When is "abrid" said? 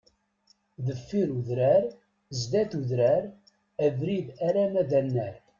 3.89-4.27